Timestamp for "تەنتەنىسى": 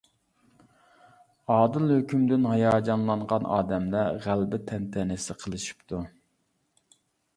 4.73-5.37